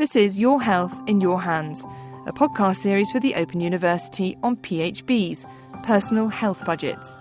[0.00, 1.84] This is Your Health in Your Hands,
[2.24, 5.44] a podcast series for the Open University on PHBs,
[5.82, 7.14] personal health budgets.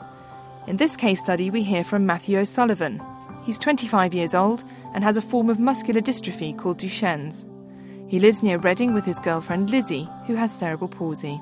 [0.66, 3.02] In this case study, we hear from Matthew O'Sullivan.
[3.44, 7.46] He's 25 years old and has a form of muscular dystrophy called Duchenne's.
[8.08, 11.38] He lives near Reading with his girlfriend Lizzie, who has cerebral palsy.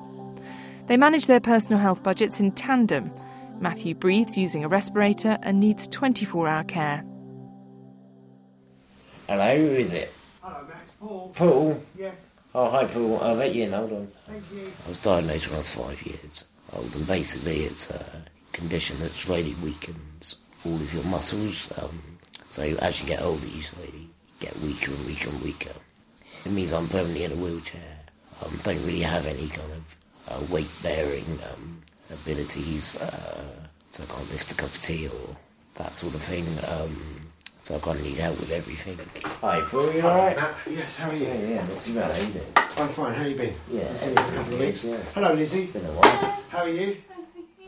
[0.88, 3.12] They manage their personal health budgets in tandem.
[3.60, 7.04] Matthew breathes using a respirator and needs 24 hour care.
[9.28, 10.17] Hello, is it?
[11.00, 11.38] Hello, Max.
[11.38, 11.50] Paul.
[11.50, 11.82] Paul?
[11.96, 13.20] Yes, Oh, hi, Paul.
[13.22, 13.72] I'll let you in.
[13.72, 14.06] Hold on.
[14.26, 14.72] thank you.
[14.84, 19.10] I was diagnosed when I was five years old, and basically it's a condition that
[19.10, 21.70] slowly weakens all of your muscles.
[21.80, 22.00] Um,
[22.46, 24.08] so as you get older, you slowly
[24.40, 25.72] get weaker and weaker and weaker.
[26.46, 27.98] It means I'm permanently in a wheelchair.
[28.44, 29.96] Um, don't really have any kind of
[30.30, 33.44] uh, weight-bearing um, abilities, uh,
[33.92, 35.36] so I can't lift a cup of tea or
[35.74, 36.44] that sort of thing.
[36.68, 37.27] Um,
[37.62, 38.98] so I kind of need help with everything.
[39.40, 39.92] Hi, Paul.
[39.92, 40.36] You alright?
[40.36, 41.26] Matt, yes, how are you?
[41.26, 42.16] Yeah, yeah, not too bad.
[42.16, 42.44] How you doing?
[42.56, 43.54] I'm fine, how you been?
[43.70, 44.84] Yeah, I've seen you for a couple of weeks.
[44.84, 44.96] yeah.
[45.14, 45.66] Hello, Lizzie.
[45.66, 46.42] Been a while.
[46.50, 46.96] How are you?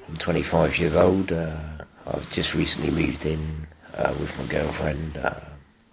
[0.09, 1.33] I'm 25 years old.
[1.33, 1.59] Uh,
[2.07, 3.41] I've just recently moved in
[3.97, 5.17] uh, with my girlfriend.
[5.17, 5.35] Uh,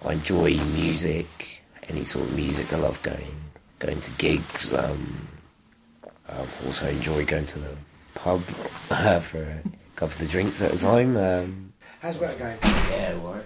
[0.06, 2.72] I enjoy music, any sort of music.
[2.74, 3.36] I love going
[3.80, 4.74] going to gigs.
[4.74, 5.28] Um,
[6.30, 7.78] I also enjoy going to the
[8.16, 8.42] pub
[8.90, 9.62] uh, for a
[9.96, 11.16] couple of drinks at a time.
[11.18, 12.58] Um, How's work going?
[12.64, 13.44] yeah, right.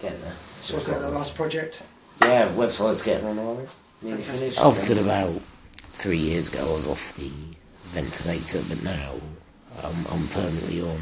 [0.00, 0.36] Getting there.
[0.60, 1.82] Sorted out the last project?
[2.20, 3.74] Yeah, website's getting on alright.
[4.02, 4.52] Nearly Fantastic.
[4.54, 4.60] finished.
[4.60, 5.40] Up until about
[5.86, 7.30] three years ago, I was off the
[7.92, 9.12] ventilator, but now
[9.84, 11.00] um, I'm permanently on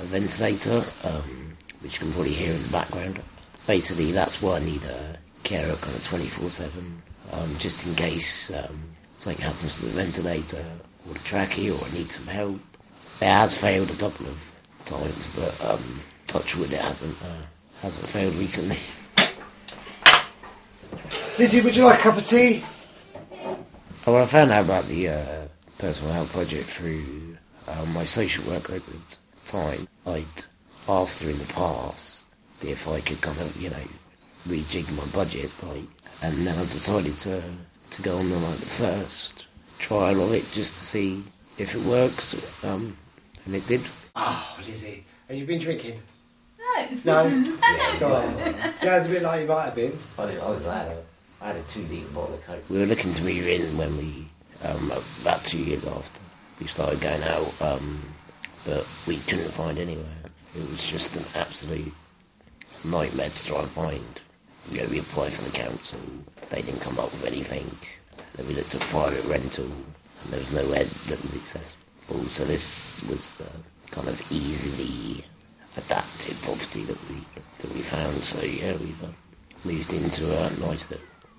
[0.00, 3.20] a ventilator, um, which you can probably hear in the background.
[3.66, 8.50] Basically, that's why I need a carer kind of 24 7, um, just in case
[8.50, 8.80] um,
[9.12, 10.64] something happens to the ventilator
[11.06, 12.60] or the trachea or I need some help.
[13.20, 14.52] It has failed a couple of
[14.86, 17.44] times, but um, touch wood, it hasn't, uh,
[17.82, 18.76] hasn't failed recently.
[21.38, 22.62] Lizzie, would you like a cup of tea?
[24.06, 25.48] Oh, well, I found out about the uh,
[25.78, 27.36] personal health project through
[27.68, 29.86] uh, my social worker at the time.
[30.06, 30.44] I'd
[30.88, 32.26] asked her in the past
[32.62, 33.86] if I could kind of, you know,
[34.48, 35.84] rejig my budget, like,
[36.22, 37.42] and then I decided to
[37.90, 39.46] to go on the like the first
[39.78, 41.24] trial of it just to see
[41.58, 42.96] if it works, um,
[43.46, 43.80] and it did.
[44.14, 46.00] Oh, Lizzie, have you been drinking?
[47.04, 47.28] No.
[47.28, 47.98] No?
[47.98, 48.74] Go on.
[48.74, 49.96] Sounds a bit like you might have been.
[50.18, 51.02] I, I was at a,
[51.40, 52.64] I had a two litre bottle of coke.
[52.68, 54.26] We were looking to move in when we,
[54.64, 54.90] um,
[55.22, 56.20] about two years after
[56.60, 58.00] we started going out, um,
[58.66, 60.04] but we couldn't find anywhere.
[60.54, 61.92] It was just an absolute
[62.84, 64.20] nightmare to try and find.
[64.70, 65.98] You know, we applied for the council,
[66.50, 67.64] they didn't come up with anything.
[68.36, 72.24] Then we looked at private rental, and there was nowhere that was accessible.
[72.28, 73.48] So this was the
[73.90, 75.24] kind of easily
[75.76, 77.16] adapted property that we
[77.58, 78.14] that we found.
[78.14, 79.08] So yeah, we've uh,
[79.64, 80.92] moved into a nice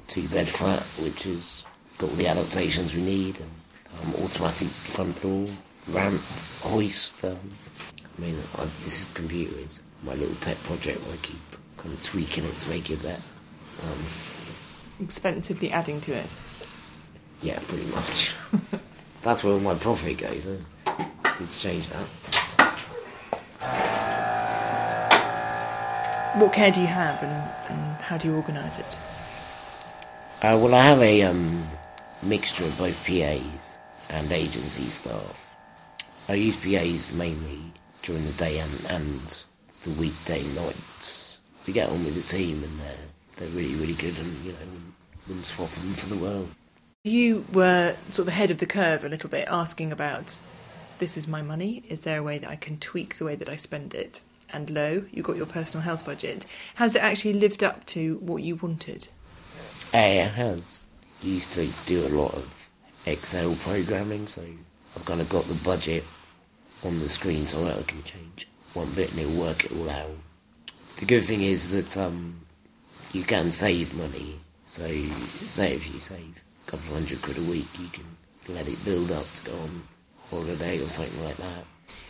[0.07, 1.63] two bed flat, which has
[1.97, 3.51] got all the adaptations we need, and
[4.03, 5.47] um, automatic front door,
[5.91, 6.19] ramp,
[6.63, 7.23] hoist.
[7.25, 7.37] Um,
[8.17, 10.99] I mean, I, this is computer is my little pet project.
[11.05, 11.39] where I keep
[11.77, 13.21] kind of tweaking it to make it better.
[13.83, 13.99] Um,
[15.05, 16.25] Expensively adding to it.
[17.41, 18.35] yeah, pretty much.
[19.23, 20.45] That's where all my profit goes.
[20.85, 21.05] Huh?
[21.39, 22.05] Let's change that.
[26.35, 28.85] What care do you have and, and how do you organise it?
[30.41, 31.61] Uh, well, I have a um,
[32.23, 33.77] mixture of both PAs
[34.09, 35.55] and agency staff.
[36.29, 37.59] I use PAs mainly
[38.03, 39.43] during the day and, and
[39.83, 41.39] the weekday nights.
[41.67, 43.05] We get on with the team and they're,
[43.35, 44.57] they're really, really good and, you know,
[45.27, 46.49] wouldn't swap them for the world.
[47.03, 50.39] You were sort of ahead of the curve a little bit, asking about
[50.99, 51.83] this is my money.
[51.89, 54.21] Is there a way that I can tweak the way that I spend it?
[54.53, 56.45] And low, you got your personal health budget.
[56.75, 59.07] Has it actually lived up to what you wanted?
[59.93, 60.85] Uh, it has.
[61.21, 62.69] Used to do a lot of
[63.05, 64.41] Excel programming, so
[64.95, 66.03] I've kind of got the budget
[66.85, 69.89] on the screen so that I can change one bit and it'll work it all
[69.89, 70.15] out.
[70.99, 72.41] The good thing is that um,
[73.13, 74.39] you can save money.
[74.63, 78.05] So, say if you save a couple of hundred quid a week, you can
[78.49, 79.81] let it build up to go on
[80.29, 81.65] holiday or something like that.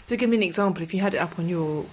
[0.05, 0.83] So, give me an example.
[0.83, 1.85] If you had it up on your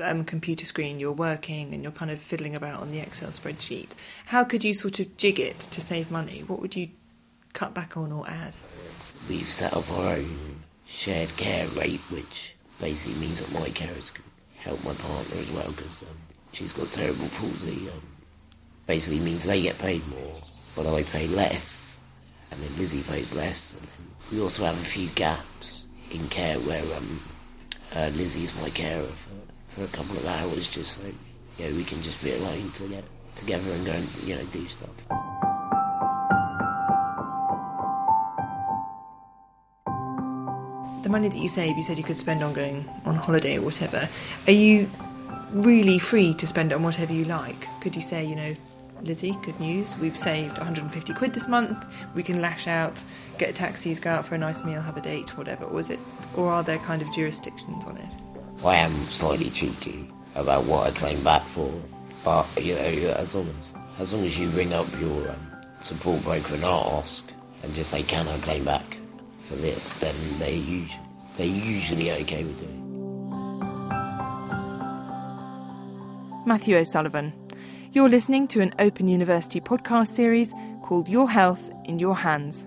[0.00, 3.90] um, computer screen, you're working and you're kind of fiddling about on the Excel spreadsheet,
[4.26, 6.44] how could you sort of jig it to save money?
[6.46, 6.88] What would you
[7.52, 8.56] cut back on or add?
[9.28, 14.24] We've set up our own shared care rate, which basically means that my carers can
[14.56, 16.16] help my partner as well because um,
[16.52, 17.88] she's got cerebral palsy.
[17.88, 18.02] Um,
[18.86, 20.40] basically means they get paid more,
[20.76, 21.98] but I pay less,
[22.50, 23.74] and then Lizzie pays less.
[23.74, 27.20] And then we also have a few gaps in care where um,
[27.96, 29.34] uh, Lizzie's my carer for,
[29.74, 31.14] for a couple of hours, just like,
[31.58, 33.04] yeah, we can just be alone to get
[33.36, 34.90] together and go and, you know, do stuff.
[41.02, 43.62] The money that you save, you said you could spend on going on holiday or
[43.62, 44.08] whatever.
[44.46, 44.90] Are you
[45.52, 47.66] really free to spend it on whatever you like?
[47.80, 48.54] Could you say, you know,
[49.02, 49.96] Lizzie, good news.
[49.98, 51.84] We've saved 150 quid this month.
[52.14, 53.02] We can lash out,
[53.36, 55.64] get taxis, go out for a nice meal, have a date, whatever.
[55.64, 55.98] Or is it,
[56.36, 58.31] or are there kind of jurisdictions on it?
[58.64, 61.72] I am slightly cheeky about what I claim back for,
[62.24, 65.36] but you know, as long as as long as you ring up your um,
[65.80, 67.24] support broker and ask
[67.64, 68.96] and just say, "Can I claim back
[69.40, 71.04] for this?" then they usually
[71.36, 72.82] they're usually okay with it.
[76.46, 77.32] Matthew O'Sullivan.
[77.92, 82.66] You're listening to an Open University podcast series called Your Health in Your Hands.